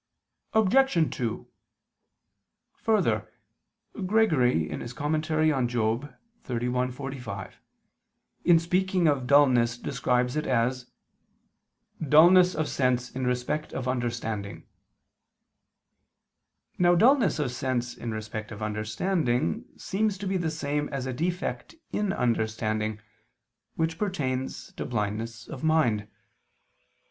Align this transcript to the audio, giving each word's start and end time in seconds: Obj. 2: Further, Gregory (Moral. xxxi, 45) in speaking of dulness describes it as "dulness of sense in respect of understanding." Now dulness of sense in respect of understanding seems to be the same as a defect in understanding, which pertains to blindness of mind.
Obj. 0.53 1.15
2: 1.15 1.47
Further, 2.75 3.31
Gregory 4.07 4.65
(Moral. 4.67 4.85
xxxi, 4.87 6.91
45) 6.93 7.59
in 8.43 8.57
speaking 8.57 9.07
of 9.07 9.27
dulness 9.27 9.77
describes 9.77 10.35
it 10.35 10.47
as 10.47 10.89
"dulness 12.01 12.55
of 12.55 12.67
sense 12.67 13.11
in 13.11 13.27
respect 13.27 13.73
of 13.73 13.87
understanding." 13.87 14.65
Now 16.79 16.95
dulness 16.95 17.37
of 17.37 17.51
sense 17.51 17.95
in 17.95 18.11
respect 18.11 18.51
of 18.51 18.63
understanding 18.63 19.65
seems 19.77 20.17
to 20.17 20.25
be 20.25 20.37
the 20.37 20.49
same 20.49 20.89
as 20.89 21.05
a 21.05 21.13
defect 21.13 21.75
in 21.93 22.11
understanding, 22.11 22.99
which 23.75 23.99
pertains 23.99 24.73
to 24.77 24.83
blindness 24.87 25.47
of 25.47 25.63
mind. 25.63 26.07